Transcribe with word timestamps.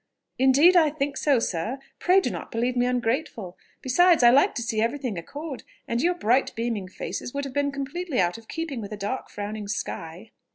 "Indeed 0.39 0.75
I 0.75 0.89
think 0.89 1.15
so, 1.15 1.37
sir.... 1.37 1.77
Pray 1.99 2.19
do 2.19 2.31
not 2.31 2.49
believe 2.49 2.75
me 2.75 2.87
ungrateful. 2.87 3.55
Besides, 3.83 4.23
I 4.23 4.31
like 4.31 4.55
to 4.55 4.63
see 4.63 4.81
everything 4.81 5.15
accord 5.15 5.61
and 5.87 6.01
your 6.01 6.15
bright 6.15 6.55
beaming 6.55 6.87
faces 6.87 7.35
would 7.35 7.45
have 7.45 7.53
been 7.53 7.71
completely 7.71 8.19
out 8.19 8.39
of 8.39 8.47
keeping 8.47 8.81
with 8.81 8.91
a 8.91 8.97
dark 8.97 9.29
frowning 9.29 9.67
sky." 9.67 10.31